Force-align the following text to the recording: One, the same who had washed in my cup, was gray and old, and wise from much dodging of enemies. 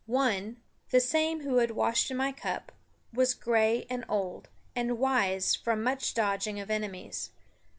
One, 0.07 0.57
the 0.89 0.99
same 0.99 1.41
who 1.43 1.57
had 1.57 1.69
washed 1.69 2.09
in 2.09 2.17
my 2.17 2.31
cup, 2.31 2.71
was 3.13 3.35
gray 3.35 3.85
and 3.87 4.03
old, 4.09 4.49
and 4.75 4.97
wise 4.97 5.53
from 5.55 5.83
much 5.83 6.15
dodging 6.15 6.59
of 6.59 6.71
enemies. 6.71 7.29